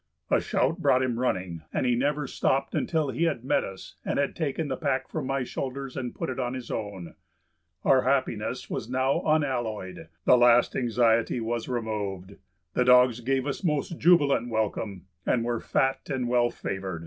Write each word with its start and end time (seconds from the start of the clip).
A 0.31 0.41
shout 0.41 0.79
brought 0.79 1.03
him 1.03 1.19
running, 1.19 1.61
and 1.71 1.85
he 1.85 1.93
never 1.93 2.25
stopped 2.25 2.73
until 2.73 3.11
he 3.11 3.25
had 3.25 3.43
met 3.45 3.63
us 3.63 3.97
and 4.03 4.17
had 4.17 4.35
taken 4.35 4.67
the 4.67 4.75
pack 4.75 5.07
from 5.07 5.27
my 5.27 5.43
shoulders 5.43 5.95
and 5.95 6.15
put 6.15 6.31
it 6.31 6.39
on 6.39 6.55
his 6.55 6.71
own. 6.71 7.13
Our 7.85 8.01
happiness 8.01 8.67
was 8.67 8.89
now 8.89 9.21
unalloyed; 9.23 10.07
the 10.25 10.37
last 10.39 10.75
anxiety 10.75 11.39
was 11.39 11.69
removed. 11.69 12.37
The 12.73 12.83
dogs 12.85 13.19
gave 13.19 13.45
us 13.45 13.63
most 13.63 13.99
jubilant 13.99 14.49
welcome 14.49 15.05
and 15.23 15.43
were 15.45 15.59
fat 15.61 16.09
and 16.09 16.27
well 16.27 16.49
favored. 16.49 16.99